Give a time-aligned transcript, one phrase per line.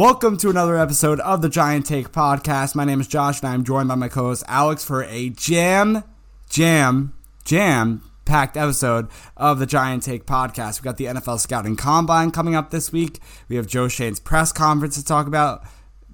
[0.00, 2.74] Welcome to another episode of the Giant Take podcast.
[2.74, 6.04] My name is Josh, and I'm joined by my co-host Alex for a jam,
[6.48, 7.12] jam,
[7.44, 10.78] jam packed episode of the Giant Take podcast.
[10.78, 13.18] We've got the NFL Scouting Combine coming up this week.
[13.50, 15.64] We have Joe Schoen's press conference to talk about.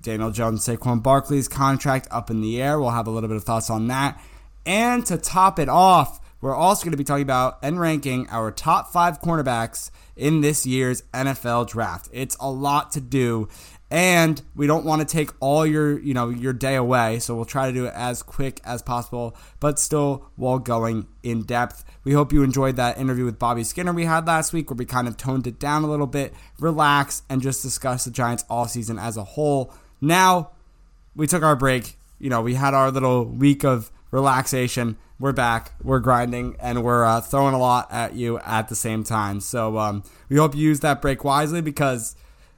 [0.00, 2.80] Daniel Jones, Saquon Barkley's contract up in the air.
[2.80, 4.20] We'll have a little bit of thoughts on that.
[4.66, 8.50] And to top it off, we're also going to be talking about and ranking our
[8.50, 12.08] top five cornerbacks in this year's NFL draft.
[12.12, 13.48] It's a lot to do,
[13.96, 17.46] and we don't want to take all your you know your day away, so we'll
[17.46, 21.82] try to do it as quick as possible, but still while going in depth.
[22.04, 24.84] We hope you enjoyed that interview with Bobby Skinner we had last week, where we
[24.84, 28.68] kind of toned it down a little bit, relax, and just discuss the Giants all
[28.68, 29.72] season as a whole.
[29.98, 30.50] Now
[31.14, 31.96] we took our break.
[32.18, 34.98] You know, we had our little week of relaxation.
[35.18, 35.72] We're back.
[35.82, 39.40] We're grinding, and we're uh, throwing a lot at you at the same time.
[39.40, 42.14] So um, we hope you use that break wisely because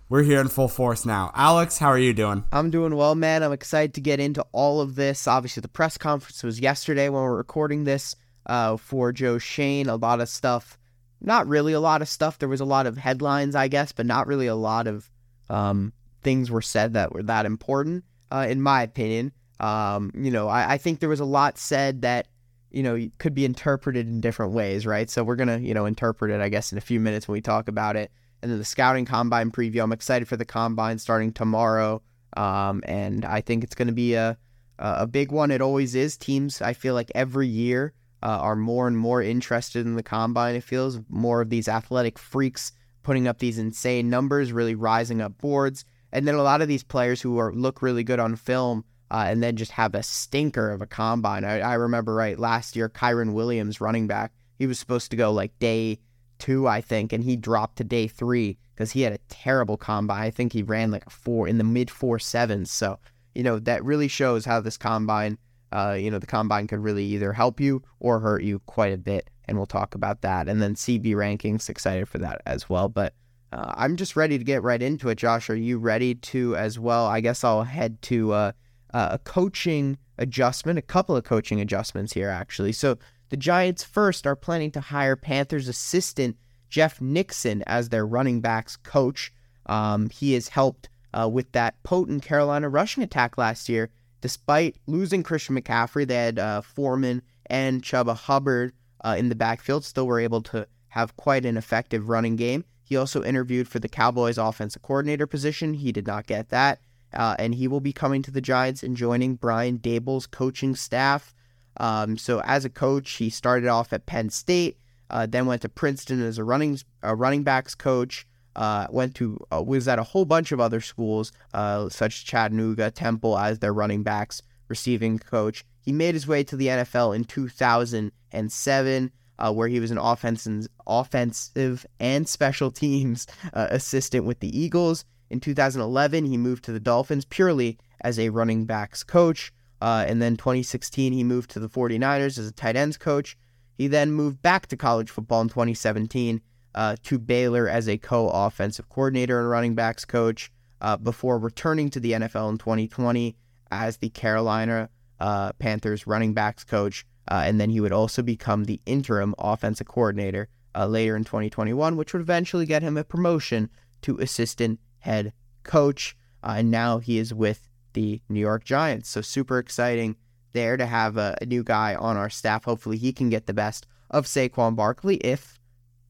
[0.09, 1.31] we're here in full force now.
[1.35, 2.45] Alex, how are you doing?
[2.51, 3.43] I'm doing well, man.
[3.43, 5.27] I'm excited to get into all of this.
[5.27, 9.89] Obviously, the press conference was yesterday when we we're recording this uh, for Joe Schoen.
[9.89, 10.79] A lot of stuff.
[11.21, 12.39] Not really a lot of stuff.
[12.39, 15.11] There was a lot of headlines, I guess, but not really a lot of
[15.51, 15.93] um,
[16.23, 19.33] things were said that were that important, uh, in my opinion.
[19.61, 22.29] Um, you know, I, I, think there was a lot said that,
[22.71, 25.11] you know, could be interpreted in different ways, right?
[25.11, 27.41] So we're to, you know, interpret it, I guess, in a few minutes when we
[27.41, 28.13] talk about it.
[28.43, 29.83] And then the scouting combine preview.
[29.83, 32.03] I'm excited for the combine starting tomorrow.
[32.37, 34.39] Um, and I think it's going to be a,
[34.79, 35.51] a big one.
[35.51, 36.17] It always is.
[36.17, 40.55] Teams, I feel like every year, uh, are more and more interested in the combine.
[40.55, 42.73] It feels more of these athletic freaks
[43.03, 45.85] putting up these insane numbers, really rising up boards.
[46.13, 49.25] And then a lot of these players who are look really good on film uh,
[49.27, 51.45] and then just have a stinker of a combine.
[51.45, 55.33] I, I remember right last year, Kyren Williams, running back, he was supposed to go
[55.33, 56.01] like day
[56.39, 60.23] two, I think, and he dropped to day three because he had a terrible combine.
[60.23, 62.71] I think he ran like a four in the mid four sevens.
[62.71, 62.99] So,
[63.35, 65.39] you know, that really shows how this combine,
[65.73, 68.99] uh, you know, the combine could really either help you or hurt you quite a
[68.99, 69.31] bit.
[69.47, 70.49] And we'll talk about that.
[70.49, 72.89] And then CB rankings, excited for that as well.
[72.89, 73.15] But
[73.53, 75.17] uh, I'm just ready to get right into it.
[75.17, 77.07] Josh, are you ready to as well?
[77.07, 78.53] I guess I'll head to uh,
[78.93, 82.73] uh, a coaching adjustment, a couple of coaching adjustments here, actually.
[82.73, 82.99] So
[83.29, 86.37] the Giants first are planning to hire Panthers assistant
[86.69, 89.33] Jeff Nixon as their running backs coach.
[89.67, 93.91] Um, he has helped uh, with that potent Carolina rushing attack last year.
[94.21, 98.73] Despite losing Christian McCaffrey, they had uh, Foreman and Chuba Hubbard
[99.05, 102.65] uh, in the backfield, still were able to have quite an effective running game.
[102.83, 105.75] He also interviewed for the Cowboys offensive coordinator position.
[105.75, 106.81] He did not get that
[107.13, 111.35] uh, and he will be coming to the Giants and joining Brian Daboll's coaching staff.
[111.79, 114.79] Um, so as a coach, he started off at Penn State,
[115.11, 118.27] uh, then went to Princeton as a running a running backs coach.
[118.57, 122.23] Uh, went to uh, was at a whole bunch of other schools, uh, such as
[122.23, 125.65] Chattanooga, Temple as their running backs receiving coach.
[125.81, 129.13] He made his way to the NFL in 2007.
[129.41, 133.25] Uh, where he was an offensive, offensive and special teams
[133.55, 135.05] uh, assistant with the Eagles.
[135.31, 139.53] In 2011, he moved to the Dolphins purely as a running backs coach.
[139.81, 143.37] Uh, and then 2016, he moved to the 49ers as a tight ends coach.
[143.77, 146.41] He then moved back to college football in 2017
[146.75, 151.91] uh, to Baylor as a co offensive coordinator and running backs coach uh, before returning
[151.91, 153.37] to the NFL in 2020
[153.71, 154.89] as the Carolina
[155.21, 157.07] uh, Panthers running backs coach.
[157.31, 161.97] Uh, and then he would also become the interim offensive coordinator uh, later in 2021,
[161.97, 163.69] which would eventually get him a promotion
[164.03, 165.33] to assistant head
[165.63, 166.17] coach.
[166.43, 167.68] And now he is with
[167.99, 169.09] the New York Giants.
[169.09, 170.15] So super exciting
[170.53, 172.65] there to have a, a, new guy on our staff.
[172.65, 175.59] Hopefully he can get the best of Saquon Barkley if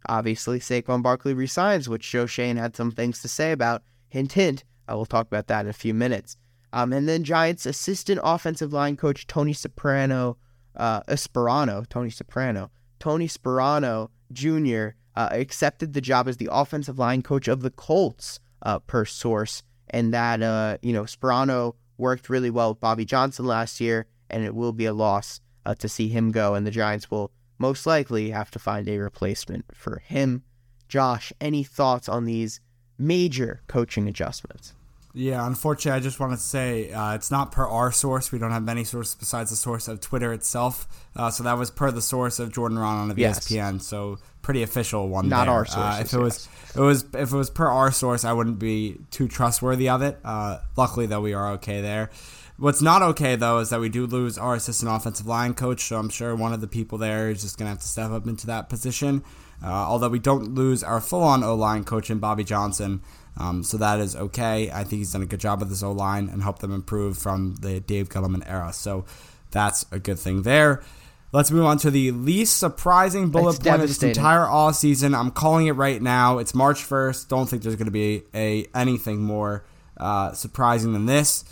[0.06, 3.82] obviously Saquon Barkley resigns, which Joe Schoen had some things to say about.
[4.11, 4.64] Hint, hint.
[4.87, 6.37] I will talk about that in a few minutes.
[6.75, 10.37] Um, and then Giants assistant offensive line coach Tony Soprano,
[10.76, 14.88] uh, Sparano, Tony Soprano, Tony Sparano Jr.
[15.17, 19.62] Uh, accepted the job as the offensive line coach of the Colts uh, per source,
[19.90, 24.44] and that uh, you know Sparano worked really well with Bobby Johnson last year, and
[24.44, 27.87] it will be a loss uh, to see him go, and the Giants will most
[27.87, 30.43] likely have to find a replacement for him.
[30.88, 32.61] Josh, any thoughts on these
[32.96, 34.75] major coaching adjustments?
[35.19, 38.31] Yeah, unfortunately, I just wanted to say uh, it's not per our source.
[38.31, 40.87] We don't have many sources besides the source of Twitter itself.
[41.17, 43.41] Uh, so that was per the source of Jordan Raanan on yes.
[43.41, 43.82] ESPN.
[43.82, 45.29] So pretty official one.
[45.29, 45.55] Not there.
[45.55, 45.76] our source.
[45.76, 48.99] Uh, if it was, it was if it was per our source, I wouldn't be
[49.11, 50.20] too trustworthy of it.
[50.25, 52.11] Uh, luckily, though, we are okay there.
[52.58, 55.96] What's not okay though is that we do lose our assistant offensive line coach, so
[55.96, 58.49] I'm sure one of the people there is just gonna have to step up into
[58.49, 59.22] that position.
[59.62, 63.00] Uh, although we don't lose our full-on O line coach in Bobby Johnson,
[63.37, 64.70] um, so that is okay.
[64.72, 67.16] I think he's done a good job with this O line and helped them improve
[67.16, 68.72] from the Dave Gettleman era.
[68.72, 69.04] So
[69.52, 70.82] that's a good thing there.
[71.31, 75.14] Let's move on to the least surprising bullet It's point of this entire all season.
[75.14, 76.38] I'm calling it right now.
[76.38, 77.28] It's March 1st.
[77.28, 79.64] Don't think there's going to be a anything more
[79.99, 81.44] uh, surprising than this.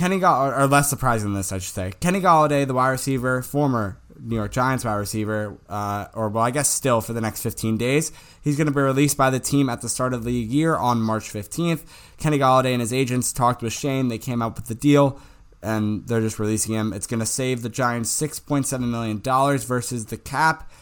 [0.00, 1.92] Kenny Gall or less surprising than this, I should say.
[2.00, 6.50] Kenny Golladay, the wide receiver, former New York Giants wide receiver, uh, or well, I
[6.50, 8.10] guess still for the next 15 days.
[8.40, 11.02] He's going to be released by the team at the start of the year on
[11.02, 11.82] March 15th.
[12.16, 14.08] Kenny Golladay and his agents talked with Schoen.
[14.08, 15.20] They came up with the deal,
[15.62, 16.94] and they're just releasing him.
[16.94, 20.72] It's going to save the Giants 6.7 million dollars versus the cap.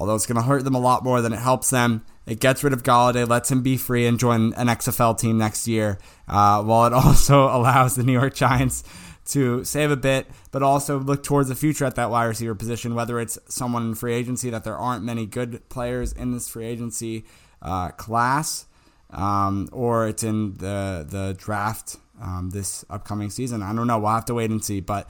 [0.00, 2.04] Although it's going to hurt them a lot more than it helps them.
[2.26, 5.66] It gets rid of Golladay, lets him be free and join an XFL team next
[5.66, 5.98] year,
[6.28, 8.84] uh, while it also allows the New York Giants
[9.28, 12.94] to save a bit, but also look towards the future at that wide receiver position,
[12.94, 16.64] whether it's someone in free agency that there aren't many good players in this free
[16.64, 17.24] agency
[17.60, 18.66] uh, class,
[19.10, 23.62] um, or it's in the the draft um, this upcoming season.
[23.62, 23.98] I don't know.
[23.98, 25.08] We'll have to wait and see, but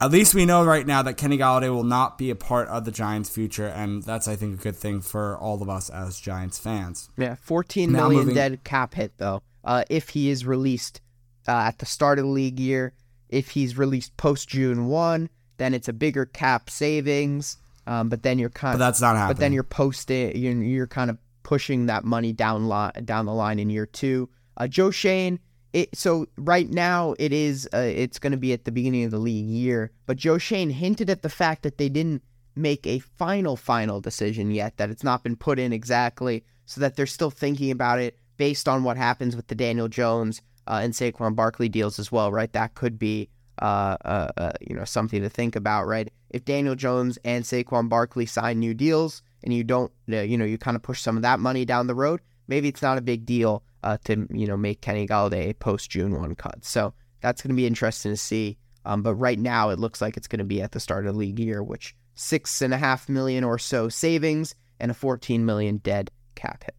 [0.00, 2.84] at least we know right now that Kenny Golladay will not be a part of
[2.84, 6.18] the Giants' future, and that's I think a good thing for all of us as
[6.20, 7.08] Giants fans.
[7.16, 9.42] Yeah, fourteen Now million moving- dead cap hit though.
[9.64, 11.00] Uh, if he is released
[11.48, 12.92] uh, at the start of the league year,
[13.28, 17.56] if he's released post June one, then it's a bigger cap savings.
[17.86, 19.34] Um, but then you're kind But that's not happening.
[19.36, 23.34] But then you're posting, you're, you're kind of pushing that money down li- down the
[23.34, 24.28] line in year two.
[24.56, 25.38] Uh, Joe Schoen.
[25.74, 29.10] It, so right now it is uh, it's going to be at the beginning of
[29.10, 32.22] the league year, but Joe Schoen hinted at the fact that they didn't
[32.54, 36.94] make a final final decision yet, that it's not been put in exactly, so that
[36.94, 40.92] they're still thinking about it based on what happens with the Daniel Jones uh, and
[40.92, 42.52] Saquon Barkley deals as well, right?
[42.52, 43.28] That could be
[43.60, 46.08] uh, uh, uh, you know something to think about, right?
[46.30, 50.44] If Daniel Jones and Saquon Barkley sign new deals, and you don't, uh, you know,
[50.44, 53.02] you kind of push some of that money down the road, maybe it's not a
[53.02, 56.64] big deal uh, to you know make Kenny Golladay a post June one cut.
[56.64, 58.58] So that's going to be interesting to see.
[58.84, 61.14] Um, but right now, it looks like it's going to be at the start of
[61.14, 65.44] the league year, which six and a half million or so savings and a 14
[65.44, 66.74] million dead cap hit.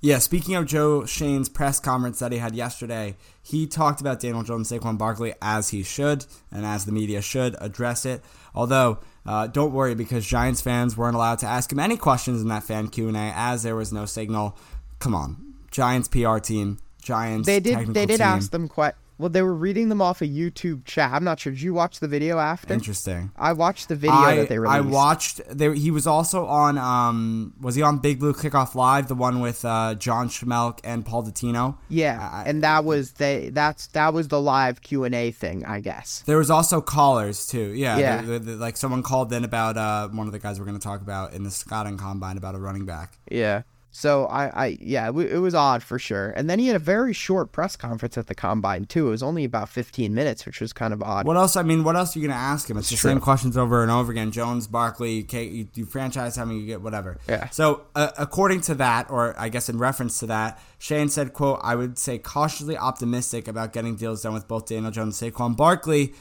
[0.00, 4.44] Yeah, speaking of Joe Schoen's press conference that he had yesterday, he talked about Daniel
[4.44, 8.22] Jones, Saquon Barkley as he should, and as the media should address it.
[8.54, 12.48] Although, uh, don't worry because Giants fans weren't allowed to ask him any questions in
[12.48, 14.56] that fan Q and A, as there was no signal.
[15.00, 17.46] Come on, Giants PR team, Giants.
[17.46, 17.88] They did.
[17.88, 18.26] They did team.
[18.26, 18.94] ask them quite.
[19.18, 21.10] Well, they were reading them off a YouTube chat.
[21.12, 21.52] I'm not sure.
[21.52, 22.72] Did you watch the video after?
[22.72, 23.32] Interesting.
[23.36, 24.76] I watched the video I, that they released.
[24.76, 25.40] I watched.
[25.50, 26.78] There, he was also on.
[26.78, 29.08] Um, was he on Big Blue Kickoff Live?
[29.08, 31.78] The one with uh, John Schmelk and Paul Dottino.
[31.88, 33.48] Yeah, I- and that was they.
[33.48, 36.22] That's that was the live Q and A thing, I guess.
[36.24, 37.72] There was also callers too.
[37.74, 38.22] Yeah, Yeah.
[38.22, 40.78] the- the- the- like someone called in about uh, one of the guys we're going
[40.78, 43.18] to talk about in the Scouting Combine about a running back.
[43.28, 43.62] Yeah.
[43.90, 46.30] So I, I yeah, it, w- it was odd for sure.
[46.30, 49.08] And then he had a very short press conference at the combine too.
[49.08, 51.26] It was only about 15 minutes, which was kind of odd.
[51.26, 51.56] What else?
[51.56, 52.76] I mean, what else are you going to ask him?
[52.76, 53.10] It's the true.
[53.10, 54.30] same questions over and over again.
[54.30, 57.18] Jones, Barkley, K, you, you franchise him, you get whatever.
[57.28, 57.48] Yeah.
[57.48, 61.60] So uh, according to that, or I guess in reference to that, Schoen said, "quote
[61.62, 65.56] I would say cautiously optimistic about getting deals done with both Daniel Jones and Saquon
[65.56, 66.12] Barkley."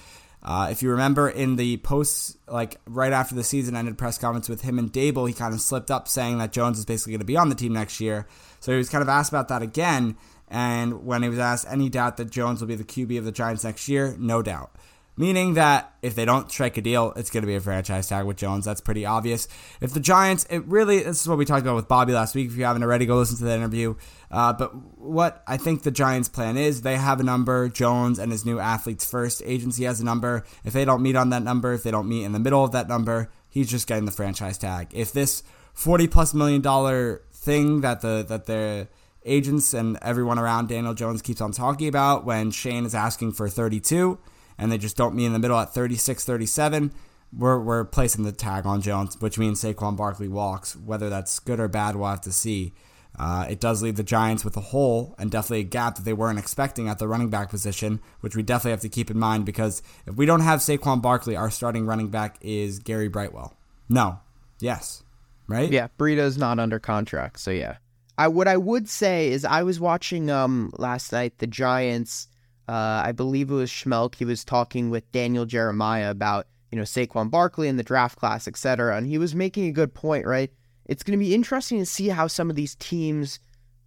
[0.43, 4.47] Uh, if you remember in the post, like right after the season ended press conference
[4.47, 7.19] with him and Daboll, he kind of slipped up saying that Jones is basically going
[7.19, 8.27] to be on the team next year.
[8.59, 10.15] So he was kind of asked about that again.
[10.47, 13.31] And when he was asked any doubt that Jones will be the QB of the
[13.31, 14.71] Giants next year, no doubt.
[15.19, 18.25] Meaning that if they don't strike a deal, it's going to be a franchise tag
[18.25, 18.65] with Jones.
[18.65, 19.47] That's pretty obvious.
[19.81, 22.49] If the Giants, it really, this is what we talked about with Bobby last week.
[22.49, 23.95] If you haven't already, go listen to that interview.
[24.29, 27.67] Uh, but what I think the Giants' plan is, they have a number.
[27.67, 30.45] Jones and his new athletes first agency has a number.
[30.63, 32.71] If they don't meet on that number, if they don't meet in the middle of
[32.73, 34.89] that number, he's just getting the franchise tag.
[34.91, 35.41] If this
[35.73, 38.87] forty plus million dollar thing that the that the
[39.25, 43.49] agents and everyone around Daniel Jones keeps on talking about when Schoen is asking for
[43.49, 44.17] 32
[44.57, 46.91] and they just don't meet in the middle at 36 37
[47.37, 51.59] we're, we're placing the tag on Jones which means Saquon Barkley walks whether that's good
[51.59, 52.73] or bad we'll have to see
[53.19, 56.13] uh, it does leave the Giants with a hole and definitely a gap that they
[56.13, 59.45] weren't expecting at the running back position, which we definitely have to keep in mind
[59.45, 63.55] because if we don't have Saquon Barkley, our starting running back is Gary Brightwell.
[63.89, 64.19] No.
[64.59, 65.03] Yes.
[65.47, 65.71] Right?
[65.71, 67.77] Yeah, Burrito's not under contract, so yeah.
[68.17, 72.27] I what I would say is I was watching um last night the Giants.
[72.67, 74.15] Uh, I believe it was Schmelk.
[74.15, 78.47] He was talking with Daniel Jeremiah about you know Saquon Barkley and the draft class,
[78.47, 78.97] etc.
[78.97, 80.51] And he was making a good point, right?
[80.85, 83.39] It's going to be interesting to see how some of these teams,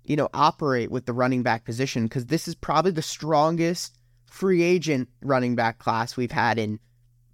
[0.04, 4.62] you know, operate with the running back position because this is probably the strongest free
[4.62, 6.78] agent running back class we've had in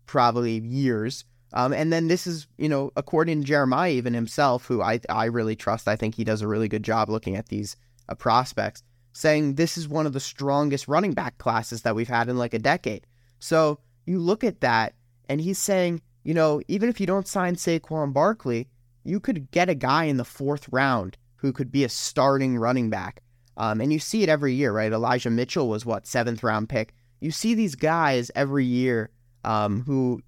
[0.06, 1.24] probably years.
[1.52, 5.26] Um, and then this is, you know, according to Jeremiah even himself, who I I
[5.26, 5.88] really trust.
[5.88, 7.76] I think he does a really good job looking at these
[8.08, 8.82] uh, prospects,
[9.16, 12.52] saying this is one of the strongest running back classes that we've had in like
[12.52, 13.06] a decade.
[13.38, 14.94] So you look at that,
[15.28, 18.68] and he's saying, you know, even if you don't sign Saquon Barkley,
[19.04, 22.90] you could get a guy in the fourth round who could be a starting running
[22.90, 23.22] back.
[23.56, 24.92] Um, and you see it every year, right?
[24.92, 26.94] Elijah Mitchell was what seventh round pick.
[27.20, 29.10] You see these guys every year
[29.44, 30.20] um, who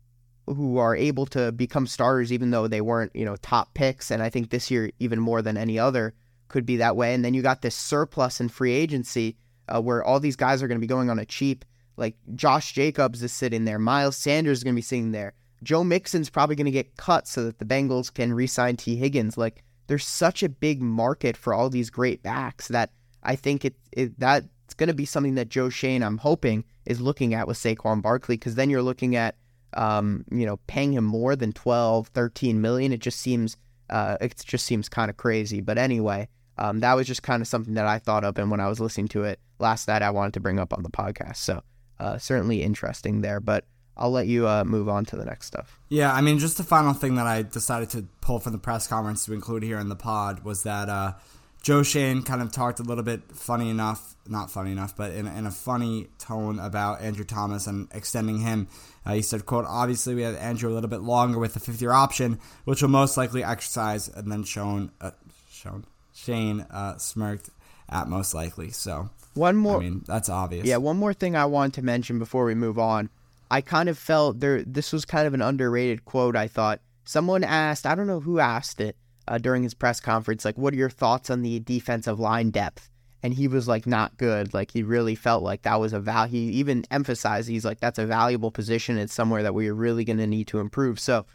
[0.46, 4.10] who are able to become starters, even though they weren't, you know, top picks.
[4.10, 6.14] And I think this year, even more than any other,
[6.48, 7.14] could be that way.
[7.14, 9.36] And then you got this surplus in free agency
[9.68, 11.64] uh, where all these guys are going to be going on a cheap.
[11.96, 15.34] Like Josh Jacobs is sitting there, Miles Sanders is going to be sitting there.
[15.62, 19.36] Joe Mixon's probably going to get cut so that the Bengals can re-sign Tee Higgins.
[19.36, 22.90] Like there's such a big market for all these great backs that
[23.24, 27.00] I think it, it that's going to be something that Joe Schoen, I'm hoping, is
[27.00, 29.34] looking at with Saquon Barkley because then you're looking at
[29.74, 32.92] um, you know, paying him more than 12, 13 million.
[32.92, 33.56] It just seems,
[33.90, 35.60] uh, it just seems kind of crazy.
[35.60, 36.28] But anyway,
[36.58, 38.38] um, that was just kind of something that I thought of.
[38.38, 40.82] And when I was listening to it last night, I wanted to bring up on
[40.82, 41.36] the podcast.
[41.36, 41.62] So,
[41.98, 43.40] uh, certainly interesting there.
[43.40, 43.64] But
[43.96, 45.80] I'll let you uh, move on to the next stuff.
[45.88, 48.86] Yeah, I mean, just the final thing that I decided to pull from the press
[48.86, 51.14] conference to include here in the pod was that uh,
[51.62, 55.26] Joe Schoen kind of talked a little bit funny enough, not funny enough, but in,
[55.26, 58.68] in a funny tone about Andrew Thomas and extending him.
[59.04, 61.82] Uh, he said, quote, obviously we have Andrew a little bit longer with the fifth
[61.82, 65.10] year option, which will most likely exercise, and then shown, uh,
[65.50, 65.84] shown,
[66.18, 67.50] Schoen uh, smirked
[67.88, 68.70] at most likely.
[68.70, 70.66] So one more, I mean, that's obvious.
[70.66, 73.08] Yeah, one more thing I wanted to mention before we move on.
[73.50, 76.80] I kind of felt there, this was kind of an underrated quote, I thought.
[77.04, 78.96] Someone asked, I don't know who asked it,
[79.26, 82.90] uh, during his press conference, like, what are your thoughts on the defensive line depth?
[83.22, 84.52] And he was like, not good.
[84.52, 86.26] Like, he really felt like that was a val.
[86.26, 88.98] He even emphasized, he's like, that's a valuable position.
[88.98, 91.00] It's somewhere that we are really going to need to improve.
[91.00, 91.26] So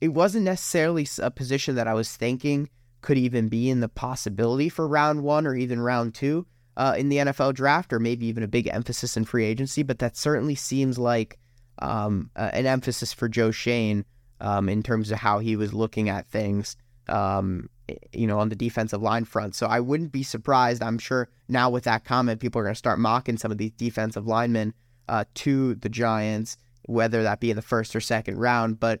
[0.00, 2.68] it wasn't necessarily a position that I was thinking
[3.06, 6.44] could even be in the possibility for round one or even round two
[6.76, 9.84] uh, in the NFL draft, or maybe even a big emphasis in free agency.
[9.84, 11.38] But that certainly seems like
[11.78, 14.04] um, uh, an emphasis for Joe Schoen
[14.40, 16.76] um, in terms of how he was looking at things
[17.08, 17.70] um,
[18.12, 19.54] you know, on the defensive line front.
[19.54, 20.82] So I wouldn't be surprised.
[20.82, 23.70] I'm sure now with that comment, people are going to start mocking some of these
[23.70, 24.74] defensive linemen
[25.08, 28.80] uh, to the Giants, whether that be in the first or second round.
[28.80, 29.00] But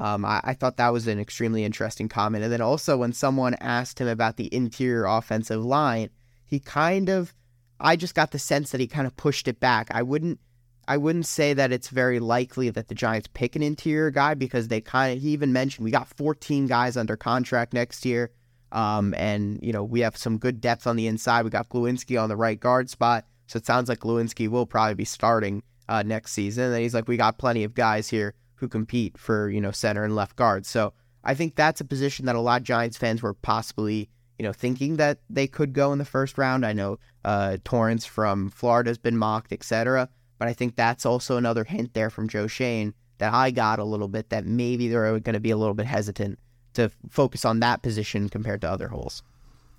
[0.00, 2.44] um, I, I, thought that was an extremely interesting comment.
[2.44, 6.10] And then also when someone asked him about the interior offensive line,
[6.44, 7.34] he kind of,
[7.80, 9.88] I just got the sense that he kind of pushed it back.
[9.90, 10.38] I wouldn't
[10.86, 14.68] I wouldn't say that it's very likely that the Giants pick an interior guy because
[14.68, 18.30] they kind of, he even mentioned we got 14 guys under contract next year.
[18.70, 21.44] Um, and, you know, we have some good depth on the inside.
[21.44, 23.24] We got Glowinski on the right guard spot.
[23.46, 26.72] So it sounds like Glowinski will probably be starting uh, next season.
[26.72, 30.04] And he's like, we got plenty of guys here who compete for, you know, center
[30.04, 30.66] and left guard.
[30.66, 30.92] So
[31.22, 34.08] I think that's a position that a lot of Giants fans were possibly,
[34.38, 36.64] you know, thinking that they could go in the first round.
[36.64, 40.08] I know uh, Torrence from Florida has been mocked, etc.
[40.38, 43.84] But I think that's also another hint there from Joe Schoen that I got a
[43.84, 46.38] little bit that maybe they're going to be a little bit hesitant
[46.74, 49.22] to focus on that position compared to other holes.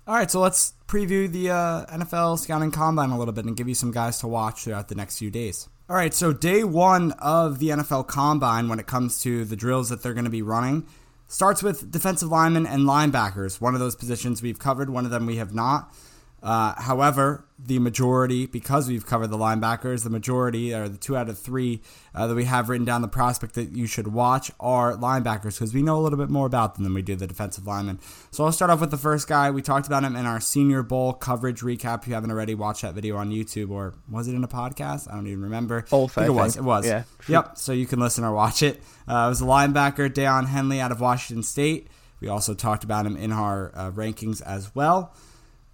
[0.06, 3.68] All right, so let's preview the uh, NFL scouting combine a little bit and give
[3.68, 5.68] you some guys to watch throughout the next few days.
[5.88, 9.88] All right, so day one of the NFL combine, when it comes to the drills
[9.88, 10.84] that they're going to be running,
[11.28, 13.60] starts with defensive linemen and linebackers.
[13.60, 15.94] One of those positions we've covered, one of them we have not.
[16.42, 21.28] Uh, however, the majority, because we've covered the linebackers, the majority, or the two out
[21.28, 21.80] of three
[22.14, 25.72] uh, that we have written down the prospect that you should watch are linebackers because
[25.72, 27.98] we know a little bit more about them than we do the defensive linemen.
[28.30, 29.50] So I'll start off with the first guy.
[29.50, 32.02] We talked about him in our Senior Bowl coverage recap.
[32.02, 35.10] If you haven't already watched that video on YouTube, or was it in a podcast?
[35.10, 35.86] I don't even remember.
[35.90, 36.56] Both, it was.
[36.56, 36.86] It was.
[36.86, 37.04] Yeah.
[37.28, 37.56] Yep.
[37.58, 38.82] So you can listen or watch it.
[39.08, 41.88] Uh, it was a linebacker, Daiyan Henley out of Washington State.
[42.20, 45.14] We also talked about him in our uh, rankings as well.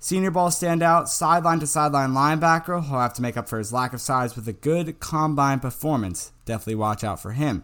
[0.02, 2.84] Senior Bowl standout, sideline to sideline linebacker.
[2.84, 6.32] He'll have to make up for his lack of size with a good combine performance.
[6.44, 7.62] Definitely watch out for him.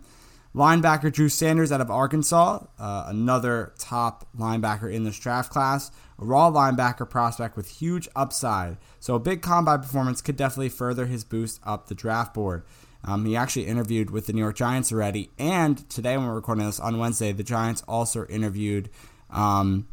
[0.55, 5.91] Linebacker Drew Sanders out of Arkansas, uh, another top linebacker in this draft class.
[6.21, 8.77] A raw linebacker prospect with huge upside.
[9.01, 12.63] So a big combine performance could definitely further his boost up the draft board.
[13.03, 15.33] Um, he actually interviewed with the New York Giants already.
[15.41, 18.91] And today, when we're recording this on Wednesday, the Giants also interviewed.
[19.29, 19.89] Um,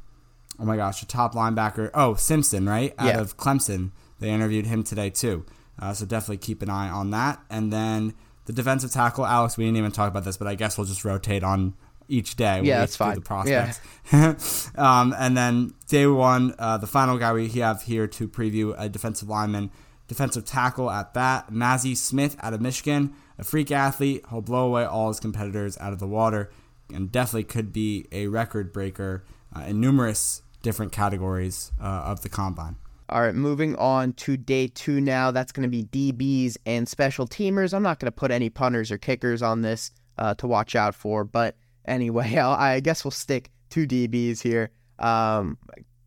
[0.59, 1.89] oh my gosh, a top linebacker.
[1.93, 2.93] Oh, Simpson, right?
[2.97, 3.19] Out yeah.
[3.19, 3.91] of Clemson.
[4.19, 5.45] They interviewed him today too.
[5.77, 7.39] Uh, so definitely keep an eye on that.
[7.49, 8.13] And then
[8.45, 9.57] the defensive tackle, Alex.
[9.57, 11.73] We didn't even talk about this, but I guess we'll just rotate on
[12.07, 12.61] each day.
[12.63, 13.15] Yeah, that's fine.
[13.15, 13.81] The prospects.
[14.11, 14.35] Yeah.
[14.75, 18.87] um, and then day one, uh, the final guy we have here to preview a
[18.87, 19.71] defensive lineman,
[20.07, 21.51] defensive tackle at that.
[21.51, 24.23] Mazi Smith out of Michigan, a freak athlete.
[24.29, 26.51] He'll blow away all his competitors out of the water
[26.93, 32.27] and definitely could be a record breaker uh, in numerous different categories uh, of the
[32.27, 32.75] combine.
[33.07, 35.29] All right, moving on to day two now.
[35.29, 37.71] That's going to be DBs and special teamers.
[37.71, 40.95] I'm not going to put any punters or kickers on this uh, to watch out
[40.95, 41.55] for, but
[41.85, 44.71] anyway, I'll, i guess we'll stick to DBs here.
[44.97, 45.59] Um,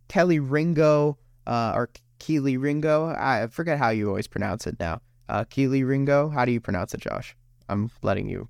[0.08, 1.88] Kelly Ringo uh, or
[2.18, 3.14] Keely Ringo.
[3.16, 5.00] I forget how you always pronounce it now.
[5.28, 6.30] Uh, Keely Ringo.
[6.30, 7.36] How do you pronounce it, Josh?
[7.68, 8.48] I'm letting you.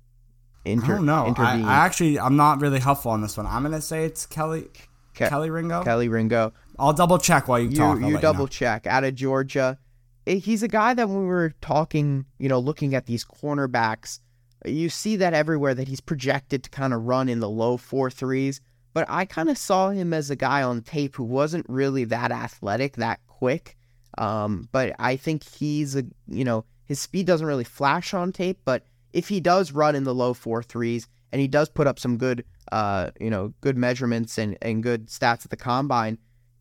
[0.65, 1.33] Inter- I don't know.
[1.37, 3.45] I, I, actually, I'm not really helpful on this one.
[3.45, 4.69] I'm gonna say it's Kelly.
[5.19, 5.83] Ke- Kelly Ringo.
[5.83, 6.53] Kelly Ringo.
[6.77, 7.99] I'll double check while you, you talk.
[7.99, 8.47] you double you know.
[8.47, 8.87] check.
[8.87, 9.77] Out of Georgia,
[10.25, 14.19] eh, he's a guy that when we were talking, you know, looking at these cornerbacks,
[14.65, 18.09] you see that everywhere that he's projected to kind of run in the low four
[18.09, 18.61] threes.
[18.93, 22.31] But I kind of saw him as a guy on tape who wasn't really that
[22.31, 23.77] athletic, that quick.
[24.17, 28.59] Um, but I think he's a, you know, his speed doesn't really flash on tape.
[28.65, 28.83] But
[29.13, 32.17] if he does run in the low four threes and he does put up some
[32.17, 36.17] good, uh, you know, good measurements and, and good stats at the combine,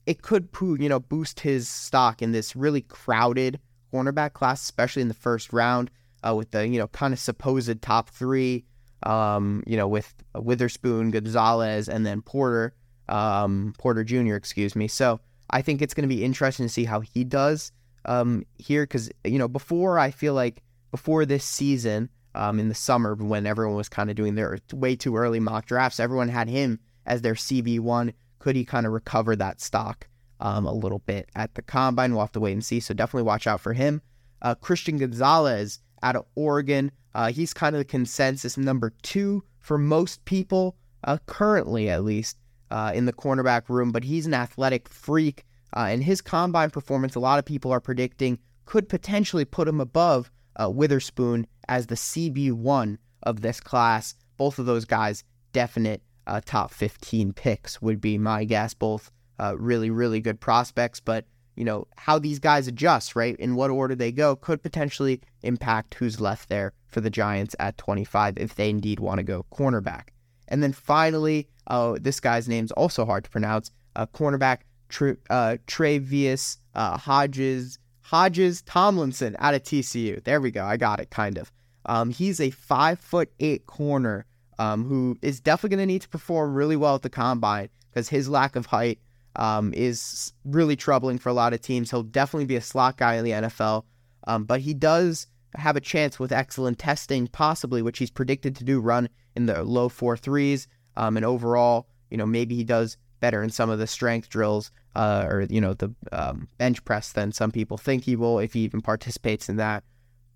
[0.06, 3.60] it could, you know, boost his stock in this really crowded
[3.92, 5.90] cornerback class, especially in the first round
[6.26, 8.64] uh, with the, you know, kind of supposed top three
[9.02, 12.74] um, you know, with Witherspoon, Gonzalez, and then Porter,
[13.08, 14.88] um, Porter Jr., excuse me.
[14.88, 15.20] So
[15.50, 17.72] I think it's going to be interesting to see how he does
[18.04, 22.74] um, here because, you know, before I feel like before this season um, in the
[22.74, 26.48] summer when everyone was kind of doing their way too early mock drafts, everyone had
[26.48, 28.12] him as their CB1.
[28.38, 30.08] Could he kind of recover that stock
[30.40, 32.12] um, a little bit at the combine?
[32.12, 32.80] We'll have to wait and see.
[32.80, 34.02] So definitely watch out for him.
[34.42, 36.92] Uh, Christian Gonzalez out of Oregon.
[37.14, 42.36] Uh, he's kind of the consensus number two for most people, uh, currently at least,
[42.70, 43.90] uh, in the cornerback room.
[43.90, 47.80] But he's an athletic freak, uh, and his combine performance, a lot of people are
[47.80, 54.14] predicting, could potentially put him above uh, Witherspoon as the CB1 of this class.
[54.36, 58.74] Both of those guys, definite uh, top 15 picks, would be my guess.
[58.74, 59.10] Both
[59.56, 61.24] really, really good prospects, but
[61.58, 63.34] you know, how these guys adjust, right?
[63.36, 67.76] In what order they go could potentially impact who's left there for the Giants at
[67.78, 70.10] 25 if they indeed want to go cornerback.
[70.46, 73.72] And then finally, uh, this guy's name's also hard to pronounce.
[73.96, 80.24] Uh, cornerback Tre- uh, Tre'Vius uh, Hodges Hodges Tomlinson out of TCU.
[80.24, 80.64] There we go.
[80.64, 81.52] I got it, kind of.
[81.84, 84.24] Um, he's a five foot eight corner
[84.58, 88.08] um, who is definitely going to need to perform really well at the combine because
[88.08, 88.98] his lack of height
[89.36, 91.90] um, is really troubling for a lot of teams.
[91.90, 93.84] He'll definitely be a slot guy in the NFL,
[94.26, 98.64] um, but he does have a chance with excellent testing, possibly, which he's predicted to
[98.64, 100.66] do run in the low four threes.
[100.96, 104.70] Um, and overall, you know, maybe he does better in some of the strength drills
[104.94, 108.52] uh, or, you know, the um, bench press than some people think he will if
[108.52, 109.84] he even participates in that.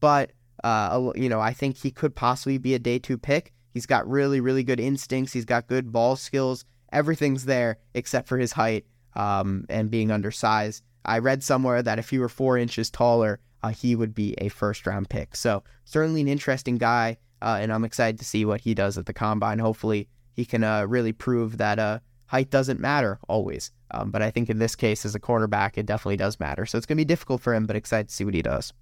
[0.01, 3.53] But, uh, you know, I think he could possibly be a day two pick.
[3.73, 5.33] He's got really, really good instincts.
[5.33, 6.65] He's got good ball skills.
[6.93, 10.83] Everything's there except for his height um, and being undersized.
[11.05, 14.49] I read somewhere that if he were four inches taller, uh, he would be a
[14.49, 15.37] first round pick.
[15.37, 19.07] So, certainly an interesting guy, uh, and I'm excited to see what he does at
[19.07, 19.59] the combine.
[19.59, 21.99] Hopefully, he can uh, really prove that uh,
[22.33, 23.71] height doesn't matter always.
[23.91, 26.65] Um, but I think in this case, as a quarterback, it definitely does matter.
[26.65, 28.73] So, it's going to be difficult for him, but excited to see what he does.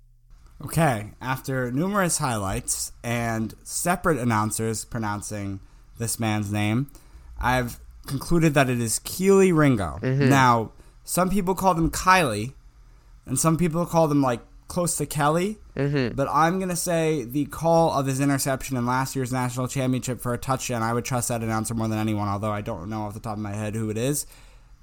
[0.65, 5.59] Okay, after numerous highlights and separate announcers pronouncing
[5.99, 6.91] this man's name,
[7.41, 9.99] I've concluded that it is Keely Ringo.
[10.01, 10.29] Mm-hmm.
[10.29, 12.53] Now, some people call him Kylie,
[13.27, 15.59] and some people call him like close to Kelly.
[15.77, 16.17] Mm-hmm.
[16.17, 20.33] But I'm gonna say the call of his interception in last year's national championship for
[20.33, 20.83] a touchdown.
[20.83, 23.35] I would trust that announcer more than anyone, although I don't know off the top
[23.35, 24.27] of my head who it is.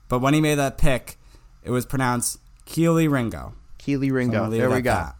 [0.10, 1.18] But when he made that pick,
[1.64, 3.56] it was pronounced Keely Ringo.
[3.80, 4.46] Keely Ringo.
[4.46, 4.92] So there we go.
[4.92, 5.16] That.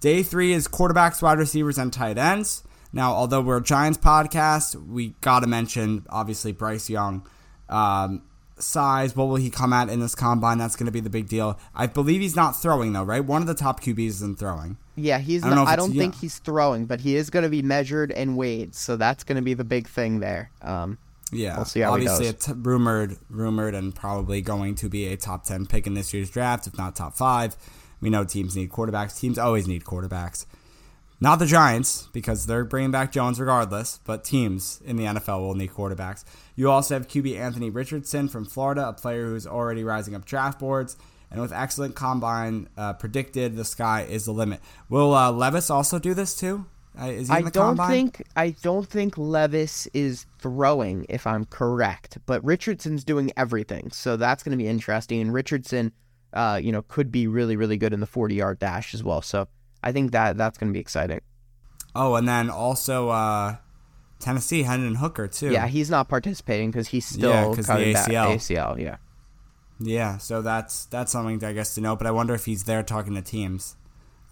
[0.00, 2.62] Day three is quarterbacks, wide receivers, and tight ends.
[2.92, 7.26] Now, although we're a Giants podcast, we got to mention obviously Bryce Young.
[7.68, 8.22] Um,
[8.62, 10.58] size, what will he come at in this combine?
[10.58, 11.58] That's going to be the big deal.
[11.74, 13.24] I believe he's not throwing though, right?
[13.24, 14.76] One of the top QBs is in throwing.
[14.96, 15.44] Yeah, he's.
[15.44, 16.20] I don't, not, I don't think yeah.
[16.20, 19.42] he's throwing, but he is going to be measured and weighed, so that's going to
[19.42, 20.50] be the big thing there.
[20.60, 20.98] Um,
[21.30, 25.44] yeah, we'll see how obviously it's rumored, rumored, and probably going to be a top
[25.44, 27.56] ten pick in this year's draft, if not top five.
[28.00, 29.18] We know teams need quarterbacks.
[29.18, 30.46] Teams always need quarterbacks.
[31.20, 35.54] Not the Giants, because they're bringing back Jones regardless, but teams in the NFL will
[35.54, 36.24] need quarterbacks.
[36.54, 40.60] You also have QB Anthony Richardson from Florida, a player who's already rising up draft
[40.60, 40.96] boards.
[41.30, 44.60] And with excellent combine uh, predicted, the sky is the limit.
[44.88, 46.66] Will uh, Levis also do this too?
[46.98, 47.90] Uh, is he I don't combine?
[47.90, 52.18] think I don't think Levis is throwing, if I'm correct.
[52.26, 55.20] But Richardson's doing everything, so that's going to be interesting.
[55.20, 55.92] And Richardson
[56.32, 59.22] uh, you know, could be really, really good in the 40 yard dash as well.
[59.22, 59.48] So
[59.82, 61.20] I think that that's going to be exciting.
[61.94, 63.56] Oh, and then also uh,
[64.20, 65.50] Tennessee, Hendon Hooker too.
[65.50, 68.34] Yeah, he's not participating because he's still Yeah, the back- ACL.
[68.36, 68.96] ACL, yeah.
[69.80, 71.94] Yeah, so that's that's something I guess to know.
[71.94, 73.76] But I wonder if he's there talking to teams.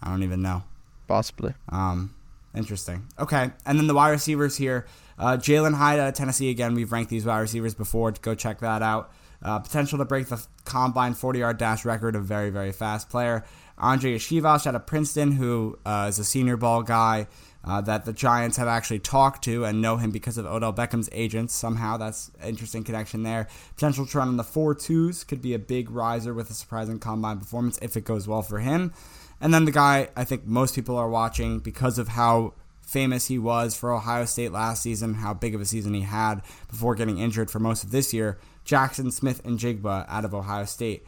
[0.01, 0.63] I don't even know.
[1.07, 1.53] Possibly.
[1.69, 2.13] Um,
[2.53, 3.07] interesting.
[3.17, 4.85] Okay, and then the wide receivers here.
[5.17, 6.75] Uh, Jalin Hyatt out of Tennessee again.
[6.75, 8.11] We've ranked these wide receivers before.
[8.11, 9.11] Go check that out.
[9.41, 12.15] Uh, potential to break the combine 40 yard dash record.
[12.15, 13.45] A very very fast player.
[13.81, 17.27] Andrei Iosivas out of Princeton, who uh, is a Senior Bowl guy.
[17.65, 21.09] Uh, that the Giants have actually talked to and know him because of Odell Beckham's
[21.11, 21.53] agents.
[21.53, 23.49] Somehow, that's interesting connection there.
[23.75, 26.97] Potential to run in the four twos could be a big riser with a surprising
[26.97, 28.93] combine performance if it goes well for him.
[29.41, 33.37] And then the guy I think most people are watching because of how famous he
[33.37, 37.17] was for Ohio State last season, how big of a season he had before getting
[37.17, 38.37] injured for most of this year.
[38.65, 41.05] Jaxon Smith-Njigba out of Ohio State.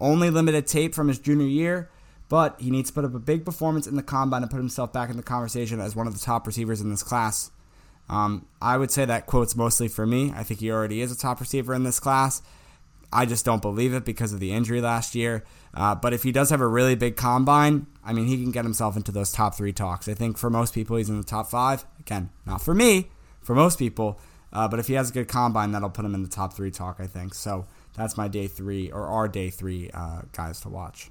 [0.00, 1.88] Only limited tape from his junior year,
[2.30, 4.92] but he needs to put up a big performance in the combine and put himself
[4.92, 7.50] back in the conversation as one of the top receivers in this class.
[8.08, 10.32] Um, I would say that quote's mostly for me.
[10.34, 12.40] I think he already is a top receiver in this class.
[13.12, 15.44] I just don't believe it because of the injury last year.
[15.74, 18.64] Uh, but if he does have a really big combine, I mean, he can get
[18.64, 20.08] himself into those top three talks.
[20.08, 21.84] I think for most people, he's in the top five.
[21.98, 24.20] Again, not for me, for most people.
[24.52, 26.70] Uh, but if he has a good combine, that'll put him in the top three
[26.70, 27.34] talk, I think.
[27.34, 27.66] So
[27.96, 31.10] that's my day three, or our day three uh, guys to watch.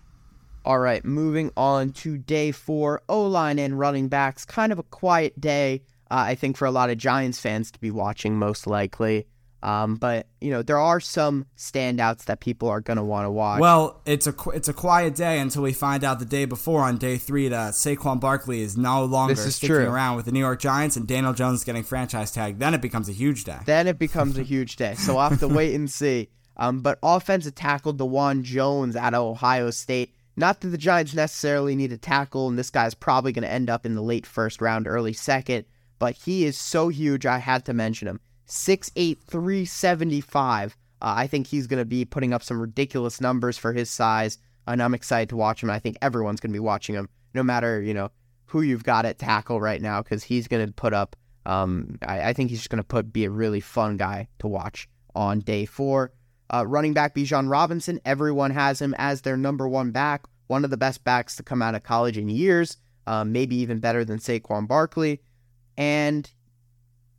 [0.66, 4.46] All right, moving on to day four, O line and running backs.
[4.46, 7.80] Kind of a quiet day, uh, I think, for a lot of Giants fans to
[7.80, 9.26] be watching, most likely.
[9.62, 13.60] Um, but you know, there are some standouts that people are gonna want to watch.
[13.60, 16.82] Well, it's a qu- it's a quiet day until we find out the day before
[16.84, 19.86] on day three that Saquon Barkley is no longer is sticking true.
[19.90, 22.60] around with the New York Giants and Daniel Jones getting franchise tag.
[22.60, 23.58] Then it becomes a huge day.
[23.66, 24.96] then it becomes a huge day.
[24.96, 26.30] So we'll have to wait and see.
[26.56, 30.14] Um, but offensive tackle Dawand Jones out of Ohio State.
[30.40, 33.70] Not that the Giants necessarily need a tackle, and this guy's probably going to end
[33.70, 35.66] up in the late first round, early second.
[36.00, 38.22] But he is so huge, I had to mention him.
[38.48, 40.78] 6'8", 375.
[41.02, 44.38] Uh, I think he's going to be putting up some ridiculous numbers for his size,
[44.66, 45.70] and I'm excited to watch him.
[45.70, 48.10] I think everyone's going to be watching him, no matter you know
[48.46, 51.18] who you've got at tackle right now, because he's going to put up.
[51.46, 54.48] Um, I, I think he's just going to put be a really fun guy to
[54.48, 56.14] watch on day four.
[56.52, 60.72] Uh, running back Bijan Robinson, everyone has him as their number one back, one of
[60.72, 64.20] the best backs to come out of college in years, um, maybe even better than
[64.20, 65.22] Saquon Barkley,
[65.78, 66.30] and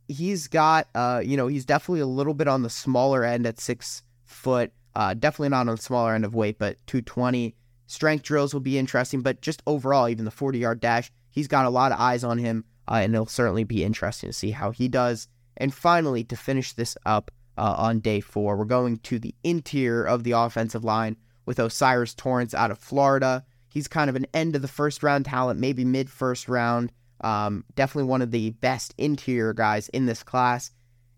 [0.07, 3.59] he's got, uh, you know, he's definitely a little bit on the smaller end at
[3.59, 4.71] six foot.
[4.93, 7.55] Uh, definitely not on the smaller end of weight, but 220.
[7.87, 11.65] Strength drills will be interesting, but just overall, even the 40 yard dash, he's got
[11.65, 14.71] a lot of eyes on him, uh, and it'll certainly be interesting to see how
[14.71, 15.27] he does.
[15.57, 20.03] And finally, to finish this up uh, on day four, we're going to the interior
[20.03, 23.43] of the offensive line with O'Cyrus Torrence out of Florida.
[23.69, 26.91] He's kind of an end of the first round talent, maybe mid first round.
[27.21, 30.71] Um, definitely one of the best interior guys in this class.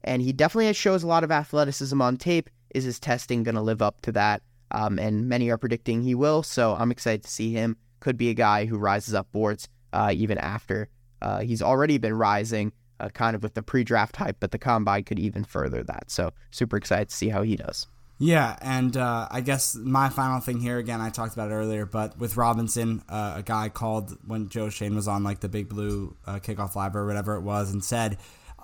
[0.03, 2.49] And he definitely shows a lot of athleticism on tape.
[2.75, 4.41] Is his testing going to live up to that?
[4.71, 6.43] Um, and many are predicting he will.
[6.43, 7.77] So I'm excited to see him.
[7.99, 10.89] Could be a guy who rises up boards uh, even after
[11.23, 14.57] uh, he's already been rising, uh, kind of with the pre draft hype, but the
[14.57, 16.11] combine could even further that.
[16.11, 17.87] So super excited to see how he does.
[18.19, 21.85] Yeah, and uh, I guess my final thing here again, I talked about it earlier,
[21.85, 25.67] but with Robinson, uh, a guy called when Joe Schoen was on like the Big
[25.67, 28.17] Blue uh, kickoff live or whatever it was, and said,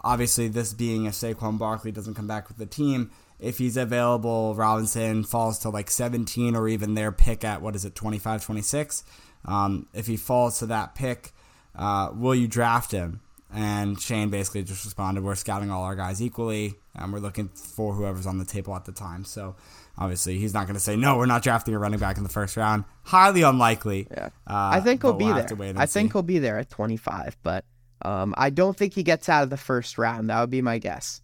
[0.04, 4.54] obviously this being if Saquon Barkley doesn't come back with the team, if he's available,
[4.56, 9.04] Robinson falls to like 17 or even their pick at what is it, 25, 26.
[9.46, 11.32] Um, if he falls to that pick,
[11.76, 13.22] uh, will you draft him?
[13.52, 17.94] And Schoen basically just responded, "We're scouting all our guys equally, and we're looking for
[17.96, 19.56] whoever's on the table at the time." So
[19.98, 22.30] obviously, he's not going to say, "No, we're not drafting a running back in the
[22.30, 24.08] first round." Highly unlikely.
[24.12, 25.74] Yeah, Uh, I think he'll be we'll there.
[25.78, 26.14] I think see.
[26.14, 27.66] he'll be there at 25, but
[28.04, 30.30] um, I don't think he gets out of the first round.
[30.30, 31.22] That would be my guess.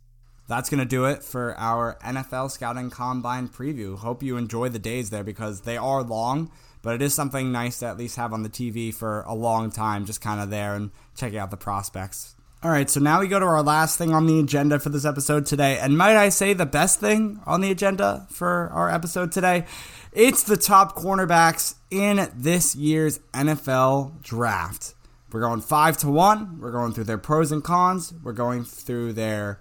[0.48, 3.98] That's going to do it for our NFL Scouting Combine preview.
[3.98, 6.52] Hope you enjoy the days there because they are long,
[6.86, 9.72] but it is something nice to at least have on the TV for a long
[9.72, 12.36] time, just kind of there and checking out the prospects.
[12.62, 15.04] All right, so now we go to our last thing on the agenda for this
[15.04, 15.80] episode today.
[15.80, 19.66] And might I say the best thing on the agenda for our episode today?
[20.12, 24.94] It's the top cornerbacks in this year's NFL draft.
[25.32, 26.60] We're going five to one.
[26.62, 28.14] We're going through their pros and cons.
[28.22, 29.60] We're going through their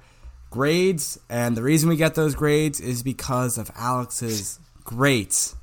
[0.50, 1.18] grades.
[1.30, 5.54] And the reason we get those grades is because of Alex's great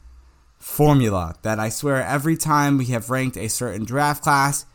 [0.72, 4.66] formula that I swear every time we have ranked a certain draft class,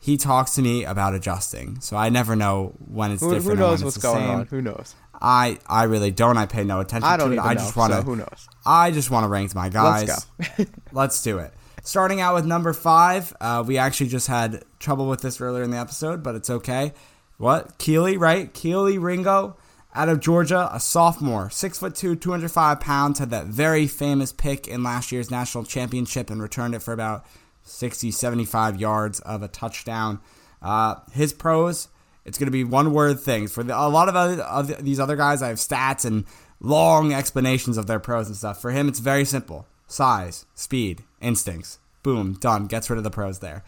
[0.00, 1.80] he talks to me about adjusting.
[1.80, 3.58] So I never know when it's Who, different.
[3.58, 4.30] who knows what's going same.
[4.30, 4.46] on?
[4.46, 4.94] Who knows?
[5.20, 6.36] I I really don't.
[6.36, 7.40] I pay no attention I don't to it.
[7.40, 7.60] I know.
[7.60, 7.98] just want to.
[7.98, 8.48] so who knows?
[8.66, 10.08] I just want to rank my guys.
[10.08, 10.64] Let's go.
[10.92, 11.54] Let's do it.
[11.84, 15.70] Starting out with number five, uh, we actually just had trouble with this earlier in
[15.70, 16.92] the episode, but it's okay.
[17.38, 18.52] What Keely, right?
[18.52, 19.56] Keely Ringo,
[19.94, 23.86] out of Georgia, a sophomore, six foot two, two hundred five pounds, had that very
[23.86, 27.26] famous pick in last year's national championship and returned it for about
[27.64, 30.20] 60, 75 yards of a touchdown.
[30.60, 31.88] Uh, his pros,
[32.24, 33.52] it's going to be one word things.
[33.52, 36.24] For the, a lot of, other, of these other guys, I have stats and
[36.60, 38.60] long explanations of their pros and stuff.
[38.60, 41.78] For him, it's very simple size, speed, instincts.
[42.02, 42.66] Boom, done.
[42.66, 43.62] Gets rid of the pros there.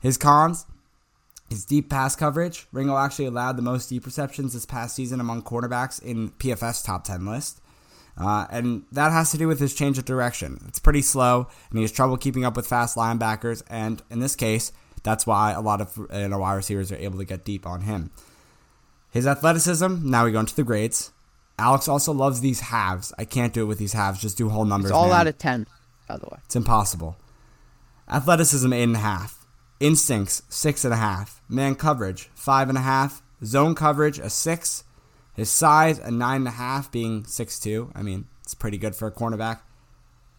[0.00, 0.66] His cons,
[1.50, 2.66] his deep pass coverage.
[2.72, 7.04] Ringo actually allowed the most deep receptions this past season among quarterbacks in PFF's top
[7.04, 7.60] 10 list.
[8.16, 10.62] Uh, and that has to do with his change of direction.
[10.68, 13.62] It's pretty slow, and he has trouble keeping up with fast linebackers.
[13.68, 17.18] And in this case, that's why a lot of you know, wide receivers are able
[17.18, 18.10] to get deep on him.
[19.10, 21.10] His athleticism, now we go into the grades.
[21.58, 23.12] Alex also loves these halves.
[23.18, 24.20] I can't do it with these halves.
[24.20, 24.90] Just do whole numbers.
[24.90, 25.20] It's all man.
[25.20, 25.66] out of 10,
[26.06, 26.38] by the way.
[26.44, 27.16] It's impossible.
[28.08, 29.39] Athleticism, eight and a half.
[29.80, 31.40] Instincts, six and a half.
[31.48, 33.22] Man coverage, five and a half.
[33.44, 34.84] Zone coverage, a six.
[35.34, 37.90] His size, a nine and a half, being six two.
[37.94, 39.60] I mean, it's pretty good for a cornerback.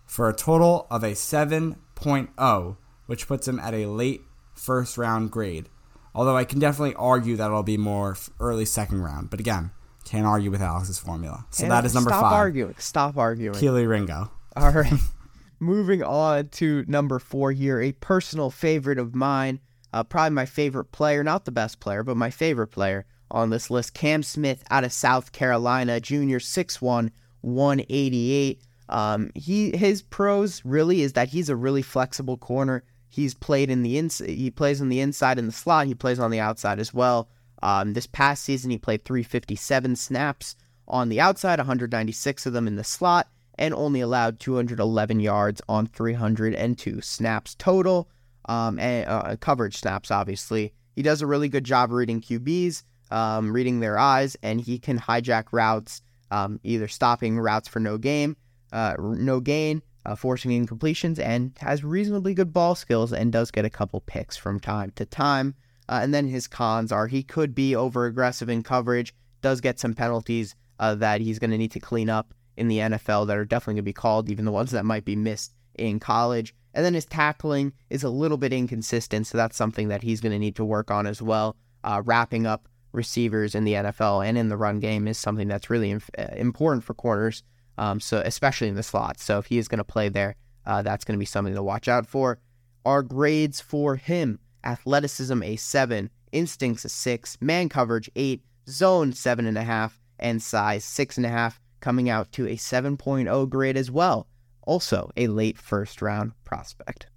[0.06, 4.22] For a total of a 7.0, which puts him at a late
[4.54, 5.70] first round grade.
[6.14, 9.30] Although I can definitely argue that it'll be more early second round.
[9.30, 9.72] But again,
[10.04, 11.46] can't argue with Alex's formula.
[11.52, 12.34] So that is number Stop five.
[12.34, 12.76] arguing.
[12.78, 13.58] Stop arguing.
[13.58, 14.30] Keely Ringo.
[14.56, 14.92] All right.
[15.64, 19.60] Moving on to number four here, a personal favorite of mine,
[19.94, 23.70] uh, probably my favorite player, not the best player, but my favorite player on this
[23.70, 28.64] list, Cam Smith out of South Carolina, junior, 6'1", 188.
[28.90, 32.84] Um, he his pros really is that he's a really flexible corner.
[33.08, 35.86] He's played in the ins- he plays on the inside in the slot.
[35.86, 37.30] He plays on the outside as well.
[37.62, 40.56] Um, this past season, he played 357 snaps
[40.88, 43.28] on the outside, 196 of them in the slot,
[43.62, 48.10] and only allowed 211 yards on 302 snaps total.
[48.46, 50.74] Um, and uh, coverage snaps, obviously.
[50.96, 54.98] He does a really good job reading QBs, um, reading their eyes, and he can
[54.98, 58.36] hijack routes, um, either stopping routes for no game,
[58.74, 63.64] uh, no gain, uh, forcing incompletions, and has reasonably good ball skills and does get
[63.64, 65.54] a couple picks from time to time.
[65.88, 69.80] Uh, and then his cons are he could be over aggressive in coverage, does get
[69.80, 73.38] some penalties uh, that he's going to need to clean up in the NFL that
[73.38, 76.54] are definitely going to be called, even the ones that might be missed in college.
[76.76, 80.32] And then his tackling is a little bit inconsistent, so that's something that he's going
[80.32, 81.56] to need to work on as well.
[81.84, 85.72] Uh, wrapping up receivers in the NFL and in the run game is something that's
[85.72, 87.42] really inf- uh, important for corners,
[87.80, 89.20] um, so especially in the slot.
[89.20, 90.36] So if he is going to play there,
[90.68, 92.38] uh, that's going to be something to watch out for.
[92.86, 99.48] Our grades for him: athleticism a seven, instincts a six, man coverage eight, zone seven
[99.48, 103.78] and a half, and size six and a half, coming out to a 7.0 grade
[103.78, 104.28] as well.
[104.64, 107.08] Also a late first round prospect.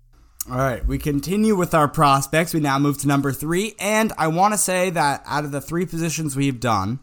[0.50, 2.53] All right, we continue with our prospects.
[2.53, 5.61] We now move to number three, and I want to say that out of the
[5.61, 6.98] three positions we've done,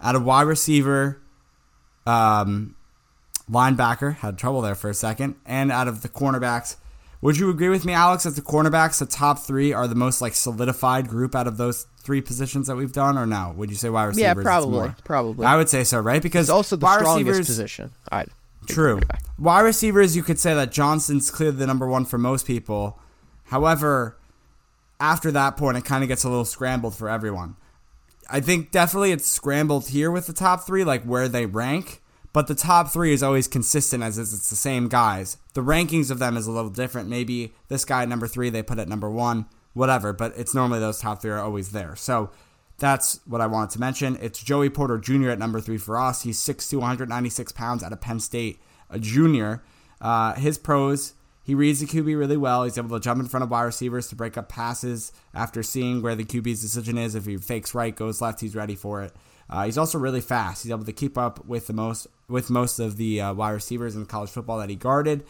[0.00, 1.22] out of wide receiver,
[2.06, 2.74] um,
[3.48, 6.74] linebacker had trouble there for a second, and out of the cornerbacks,
[7.22, 10.20] would you agree with me, Alex, that the cornerbacks, the top three, are the most
[10.20, 13.54] like solidified group out of those three positions that we've done, or no?
[13.56, 14.22] Would you say wide receivers?
[14.22, 15.46] Yeah, probably, probably.
[15.46, 16.20] I would say so, right?
[16.20, 17.92] Because It's also the wide strongest receivers, position.
[18.10, 18.28] I'd
[18.66, 19.00] True.
[19.38, 22.98] Wide receivers, you could say that Johnson's clearly the number one for most people.
[23.44, 24.16] However,
[25.00, 27.56] after that point, it kind of gets a little scrambled for everyone.
[28.30, 32.01] I think definitely it's scrambled here with the top three, like where they rank.
[32.32, 35.36] But the top three is always consistent as it's the same guys.
[35.52, 37.08] The rankings of them is a little different.
[37.08, 40.12] Maybe this guy at number three, they put at number one, whatever.
[40.12, 41.94] But it's normally those top three are always there.
[41.94, 42.30] So
[42.78, 44.16] that's what I wanted to mention.
[44.20, 45.30] It's Joey Porter Jr.
[45.30, 46.22] at number three for us.
[46.22, 49.62] He's 6'2", 196 pounds out of Penn State, a junior.
[50.00, 51.12] Uh, his pros,
[51.44, 52.64] he reads the QB really well.
[52.64, 56.00] He's able to jump in front of wide receivers to break up passes after seeing
[56.00, 57.14] where the QB's decision is.
[57.14, 59.12] If he fakes right, goes left, he's ready for it.
[59.48, 60.62] Uh, he's also really fast.
[60.62, 63.94] He's able to keep up with the most with most of the uh, wide receivers
[63.94, 65.24] in college football that he guarded.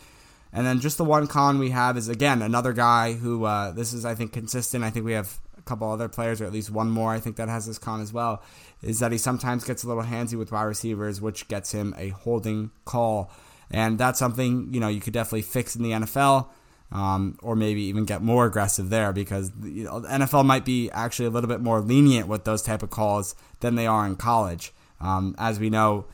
[0.52, 3.92] And then just the one con we have is again another guy who uh, this
[3.92, 4.84] is I think consistent.
[4.84, 7.36] I think we have a couple other players or at least one more I think
[7.36, 8.42] that has this con as well.
[8.82, 12.08] Is that he sometimes gets a little handsy with wide receivers, which gets him a
[12.08, 13.30] holding call,
[13.70, 16.48] and that's something you know you could definitely fix in the NFL.
[16.92, 20.90] Um, or maybe even get more aggressive there because you know, the NFL might be
[20.90, 24.14] actually a little bit more lenient with those type of calls than they are in
[24.14, 24.74] college.
[25.00, 26.04] Um, as we know,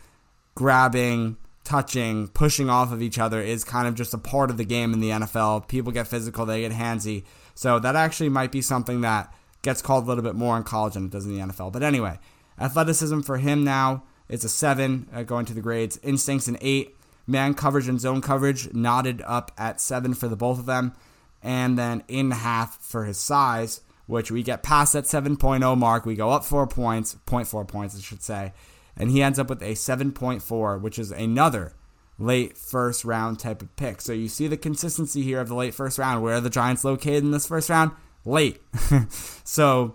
[0.55, 4.65] grabbing, touching, pushing off of each other is kind of just a part of the
[4.65, 5.69] game in the NFL.
[5.69, 7.25] People get physical, they get handsy.
[7.55, 10.95] So that actually might be something that gets called a little bit more in college
[10.95, 11.73] than it does in the NFL.
[11.73, 12.19] But anyway,
[12.59, 15.99] athleticism for him now is a seven uh, going to the grades.
[16.03, 16.97] Instincts an eight.
[17.29, 20.95] Man coverage and zone coverage knotted up at seven for the both of them.
[21.43, 26.07] And then in half for his size, which we get past that 7.0 mark.
[26.07, 28.55] We go up four points, 0.4 points, I should say.
[28.97, 31.75] And he ends up with a 7.4, which is another
[32.19, 34.01] late first round type of pick.
[34.01, 36.23] So you see the consistency here of the late first round.
[36.23, 37.93] Where are the Giants located in this first round?
[38.25, 38.61] Late.
[39.45, 39.95] so,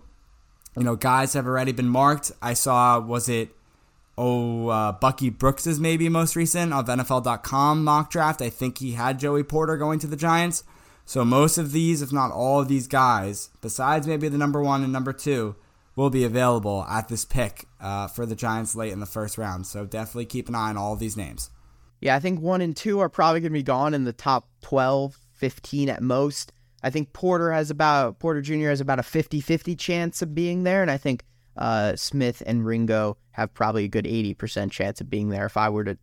[0.77, 2.31] you know, guys have already been marked.
[2.41, 3.49] I saw, was it,
[4.17, 5.33] oh, uh, Bucky
[5.65, 8.41] is maybe most recent of NFL.com mock draft.
[8.41, 10.63] I think he had Joey Porter going to the Giants.
[11.05, 14.83] So most of these, if not all of these guys, besides maybe the number one
[14.83, 15.55] and number two,
[15.95, 19.67] will be available at this pick uh, for the Giants late in the first round.
[19.67, 21.49] So definitely keep an eye on all of these names.
[21.99, 24.47] Yeah, I think one and two are probably going to be gone in the top
[24.61, 26.51] 12, 15 at most.
[26.81, 28.69] I think Porter has about Porter Jr.
[28.69, 31.23] has about a 50-50 chance of being there, and I think
[31.57, 35.69] uh, Smith and Ringo have probably a good 80% chance of being there if I
[35.69, 35.97] were to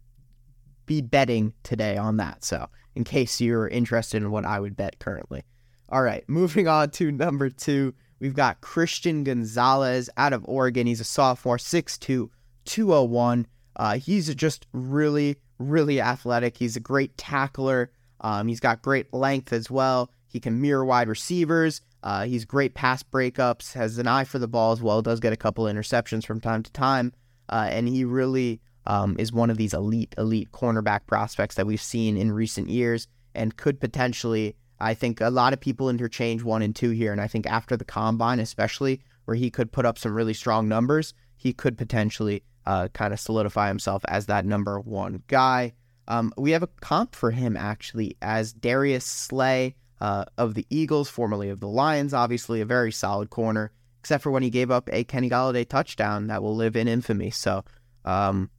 [0.86, 2.44] be betting today on that.
[2.44, 5.44] So, in case you're interested in what I would bet currently.
[5.88, 10.86] All right, moving on to number two, we've got Christian Gonzalez out of Oregon.
[10.86, 12.28] He's a sophomore, 6'2,
[12.64, 13.46] 201.
[13.76, 16.56] Uh, he's just really, really athletic.
[16.56, 17.90] He's a great tackler.
[18.20, 20.10] Um, he's got great length as well.
[20.30, 21.80] He can mirror wide receivers.
[22.02, 25.32] Uh, he's great pass breakups, has an eye for the ball as well, does get
[25.32, 27.12] a couple interceptions from time to time.
[27.48, 31.82] Uh, and he really um, is one of these elite, elite cornerback prospects that we've
[31.82, 36.62] seen in recent years and could potentially, I think a lot of people interchange one
[36.62, 37.12] and two here.
[37.12, 40.68] And I think after the combine, especially where he could put up some really strong
[40.68, 45.72] numbers, he could potentially uh, kind of solidify himself as that number one guy.
[46.08, 51.08] Um, we have a comp for him actually as Darius Slay uh, of the Eagles,
[51.08, 54.88] formerly of the Lions, obviously a very solid corner, except for when he gave up
[54.92, 57.30] a Kenny Golladay touchdown that will live in infamy.
[57.30, 57.64] So
[58.04, 58.50] um,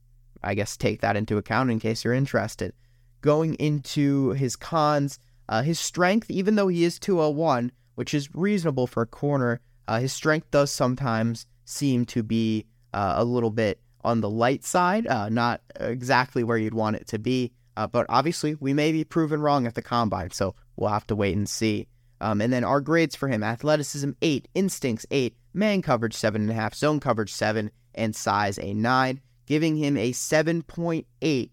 [0.42, 2.72] I guess take that into account in case you're interested.
[3.20, 8.86] Going into his cons, uh, his strength, even though he is 201, which is reasonable
[8.86, 13.80] for a corner, uh, his strength does sometimes seem to be uh, a little bit
[14.04, 17.52] on the light side, uh, not exactly where you'd want it to be.
[17.76, 21.16] Uh, but obviously, we may be proven wrong at the combine, so we'll have to
[21.16, 21.88] wait and see.
[22.20, 27.00] Um, and then our grades for him athleticism 8, instincts 8, man coverage 7.5, zone
[27.00, 31.50] coverage 7, and size a 9, giving him a 7.8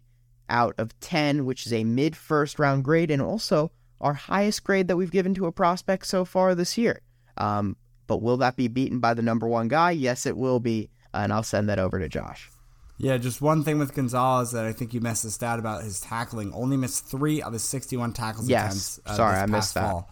[0.49, 4.87] out of 10, which is a mid first round grade and also our highest grade
[4.87, 7.01] that we've given to a prospect so far this year.
[7.37, 7.75] Um,
[8.07, 9.91] but will that be beaten by the number one guy?
[9.91, 12.49] Yes, it will be and I'll send that over to Josh.
[12.99, 16.01] Yeah, just one thing with Gonzalez that I think you missed the stat about his
[16.01, 16.53] tackling.
[16.53, 18.65] Only missed three of his 61 tackles yes.
[18.65, 18.99] attempts.
[19.05, 20.05] Uh, Sorry, I missed that.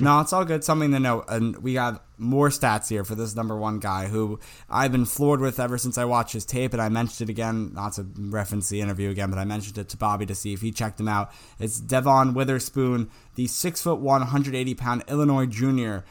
[0.00, 0.62] No, it's all good.
[0.62, 1.24] Something to note.
[1.28, 5.40] And we got more stats here for this number one guy who I've been floored
[5.40, 6.74] with ever since I watched his tape.
[6.74, 9.88] And I mentioned it again, not to reference the interview again, but I mentioned it
[9.90, 11.32] to Bobby to see if he checked him out.
[11.58, 16.04] It's Devon Witherspoon, the six foot one, 180 pound Illinois junior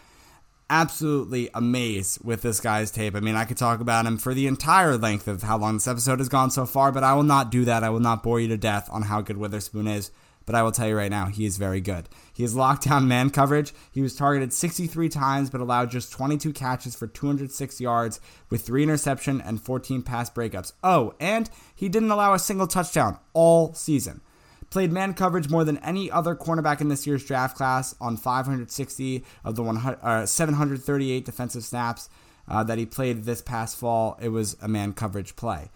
[0.70, 3.16] absolutely amazed with this guy's tape.
[3.16, 5.88] I mean, I could talk about him for the entire length of how long this
[5.88, 7.84] episode has gone so far, but I will not do that.
[7.84, 10.12] I will not bore you to death on how good Witherspoon is.
[10.46, 12.08] But I will tell you right now, he is very good.
[12.34, 13.74] He has locked down man coverage.
[13.92, 18.20] He was targeted 63 times, but allowed just 22 catches for 206 yards
[18.52, 20.74] with three interception and 14 pass breakups.
[20.84, 24.22] Oh, and he didn't allow a single touchdown all season.
[24.70, 29.24] Played man coverage more than any other cornerback in this year's draft class on 560
[29.44, 32.10] of the 100, uh, 738 defensive snaps
[32.48, 34.18] uh, that he played this past fall.
[34.22, 35.70] It was a man coverage play.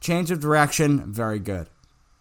[0.00, 1.68] Change of direction, very good.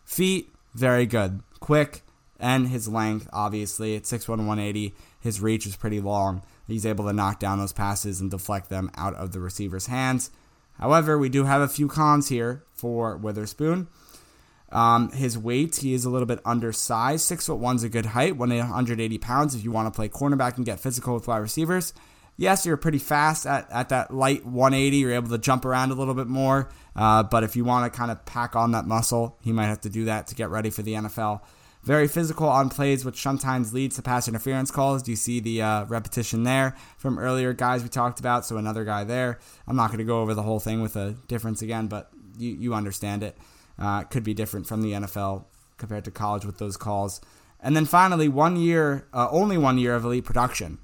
[0.06, 1.42] Feet, very good.
[1.60, 2.04] Quick,
[2.40, 4.94] and his length, obviously, at 6'1, 180.
[5.20, 6.44] His reach is pretty long.
[6.68, 10.32] He's able to knock down those passes and deflect them out of the receiver's hands.
[10.80, 13.88] However, we do have a few cons here for Witherspoon.
[14.72, 17.26] Um, his weight, he is a little bit undersized.
[17.26, 20.66] Six foot one's a good height, 180 pounds if you want to play cornerback and
[20.66, 21.94] get physical with wide receivers.
[22.38, 24.98] Yes, you're pretty fast at, at that light 180.
[24.98, 26.70] You're able to jump around a little bit more.
[26.96, 29.82] Uh, but if you want to kind of pack on that muscle, he might have
[29.82, 31.42] to do that to get ready for the NFL.
[31.84, 35.04] Very physical on plays, which sometimes leads to pass interference calls.
[35.04, 38.46] Do you see the uh, repetition there from earlier guys we talked about?
[38.46, 39.40] So another guy there.
[39.68, 42.50] I'm not going to go over the whole thing with a difference again, but you,
[42.56, 43.38] you understand it
[43.80, 45.46] uh, could be different from the NFL
[45.78, 47.22] compared to college with those calls.
[47.60, 50.80] And then finally, one year, uh, only one year of elite production.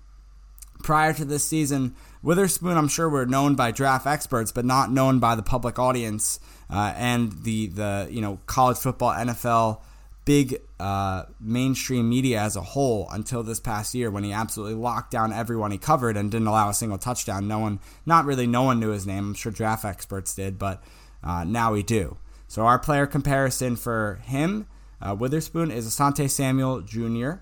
[0.83, 5.19] Prior to this season, Witherspoon, I'm sure, were known by draft experts, but not known
[5.19, 6.39] by the public audience
[6.71, 9.81] uh, and the the you know college football, NFL
[10.25, 15.11] big uh, mainstream media as a whole until this past year when he absolutely locked
[15.11, 17.47] down everyone he covered and didn't allow a single touchdown.
[17.47, 19.29] No one, not really, no one knew his name.
[19.29, 20.83] I'm sure draft experts did, but
[21.23, 22.17] uh, now we do.
[22.51, 24.67] So our player comparison for him,
[25.01, 27.35] uh, Witherspoon, is Asante Samuel Jr.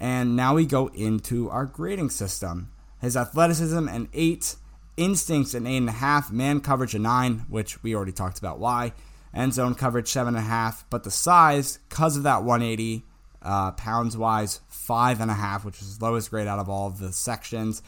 [0.00, 2.72] And now we go into our grading system.
[3.00, 4.56] His athleticism an eight,
[4.96, 8.58] instincts an eight and a half, man coverage a nine, which we already talked about
[8.58, 8.94] why
[9.32, 13.04] end zone coverage seven and a half, but the size, because of that 180
[13.42, 16.98] uh, pounds wise, five and a half, which is lowest grade out of all of
[16.98, 17.80] the sections.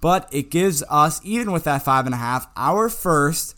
[0.00, 3.56] But it gives us, even with that five and a half, our first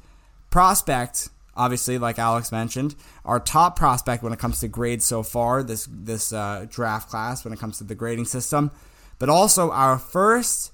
[0.48, 1.28] prospect.
[1.60, 2.94] Obviously, like Alex mentioned,
[3.24, 7.44] our top prospect when it comes to grades so far, this this uh, draft class
[7.44, 8.70] when it comes to the grading system,
[9.18, 10.72] but also our first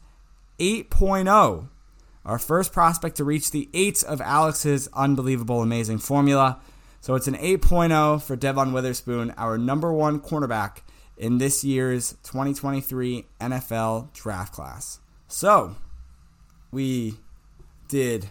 [0.58, 1.68] 8.0
[2.26, 6.60] our first prospect to reach the eight of Alex's unbelievable, amazing formula.
[7.00, 10.78] So it's an 8.0 for Devon Witherspoon, our number one cornerback
[11.16, 14.98] in this year's 2023 NFL draft class.
[15.28, 15.76] So
[16.72, 17.14] we
[17.86, 18.30] did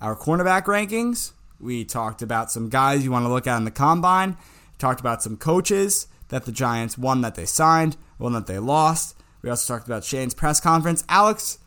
[0.00, 1.30] our cornerback rankings.
[1.60, 4.36] We talked about some guys you want to look at in the combine.
[4.78, 9.16] Talked about some coaches that the Giants, one that they signed, one that they lost.
[9.42, 11.04] We also talked about Schoen's press conference.
[11.08, 11.58] Alex,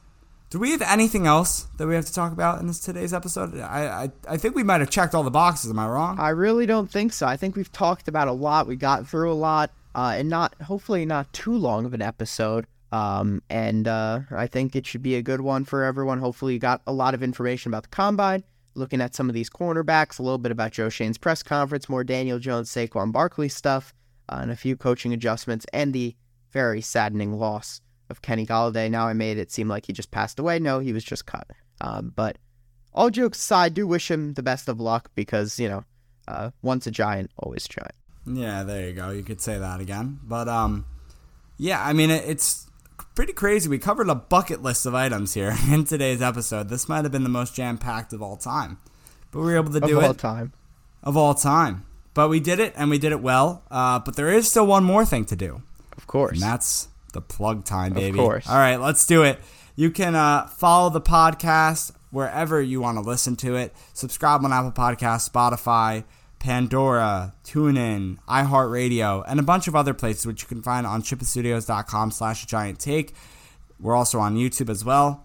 [0.50, 3.58] do we have anything else that we have to talk about in this today's episode?
[3.58, 5.72] I, I, I think we might have checked all the boxes.
[5.72, 6.20] Am I wrong?
[6.20, 7.26] I really don't think so.
[7.26, 8.68] I think we've talked about a lot.
[8.68, 12.68] We got through a lot, uh, and not hopefully not too long of an episode.
[12.92, 16.20] Um, and uh, I think it should be a good one for everyone.
[16.20, 18.44] Hopefully, you got a lot of information about the combine,
[18.76, 22.04] looking at some of these cornerbacks, a little bit about Joe Schoen's press conference, more
[22.04, 23.94] Daniel Jones, Saquon Barkley stuff,
[24.30, 26.16] uh, and a few coaching adjustments, and the
[26.52, 28.90] very saddening loss of Kenny Golladay.
[28.90, 30.60] Now I made it seem like he just passed away.
[30.60, 31.48] No, he was just cut.
[31.80, 32.38] Um, but
[32.94, 35.84] all jokes aside, I do wish him the best of luck because, you know,
[36.28, 37.96] uh, once a giant, always a giant.
[38.28, 39.10] Yeah, there you go.
[39.10, 40.20] You could say that again.
[40.24, 40.86] But, um,
[41.58, 42.68] yeah, I mean, it's
[43.16, 43.70] pretty crazy.
[43.70, 46.70] We covered a bucket list of items here in today's episode.
[46.70, 48.78] This might have been the most jam packed of all time.
[49.32, 50.06] But we were able to do of it.
[50.06, 50.54] Of all time.
[51.04, 51.86] Of all time.
[52.14, 53.64] But we did it, and we did it well.
[53.72, 55.62] Uh, but there is still one more thing to do.
[55.98, 56.34] Of course.
[56.34, 58.20] And that's the plug time, baby.
[58.20, 58.50] Of course.
[58.50, 59.40] All right, let's do it.
[59.76, 63.74] You can uh, follow the podcast wherever you want to listen to it.
[63.94, 66.04] Subscribe on Apple Podcasts, Spotify,
[66.42, 72.10] Pandora, TuneIn, iHeartRadio, and a bunch of other places which you can find on shipitstudios.com
[72.10, 73.14] slash giant take.
[73.80, 75.24] We're also on YouTube as well.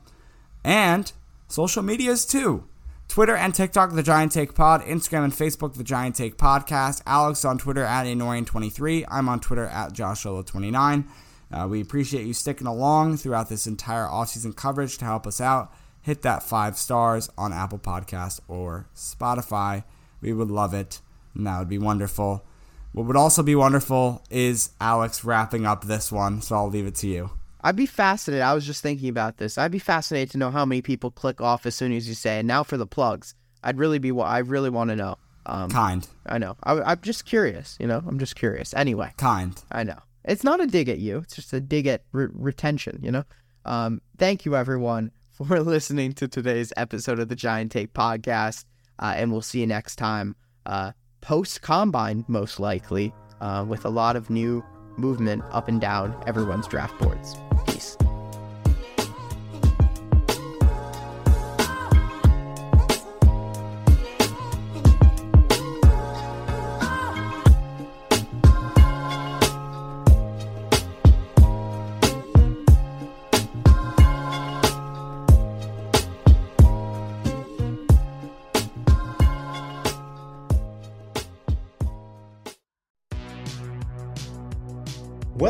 [0.63, 1.11] And
[1.49, 2.65] social medias too.
[3.09, 4.83] Twitter and TikTok, The Giant Take Pod.
[4.83, 7.01] Instagram and Facebook, The Giant Take Podcast.
[7.07, 9.07] Alex on Twitter at Anorian23.
[9.09, 11.07] I'm on Twitter at JoshSolo29.
[11.51, 15.73] Uh, we appreciate you sticking along throughout this entire offseason coverage to help us out.
[16.03, 19.85] Hit that five stars on Apple Podcasts or Spotify.
[20.21, 21.01] We would love it,
[21.37, 22.45] and that would be wonderful.
[22.93, 26.95] What would also be wonderful is Alex wrapping up this one, so I'll leave it
[26.97, 27.31] to you.
[27.61, 28.43] I'd be fascinated.
[28.43, 29.59] I was just thinking about this.
[29.59, 32.39] I'd be fascinated to know how many people click off as soon as you say.
[32.39, 34.13] And now for the plugs, I'd really be.
[34.13, 35.19] I really want to know.
[35.47, 36.07] Um, kind.
[36.27, 36.57] I know.
[36.63, 37.77] I, am just curious.
[37.81, 38.73] You know, I'm just curious.
[38.75, 39.13] Anyway.
[39.17, 39.63] Kind.
[39.71, 39.99] I know.
[40.25, 41.19] It's not a dig at you.
[41.19, 43.25] It's just a dig at re- retention, you know?
[43.65, 48.65] Um, thank you, everyone, for listening to today's episode of the Giant Take podcast.
[48.99, 50.35] Uh, and we'll see you next time.
[50.65, 50.93] Uh,
[51.27, 54.63] Post combine, most likely, uh, with a lot of new
[54.97, 57.35] movement up and down everyone's draft boards.
[57.67, 57.97] Peace.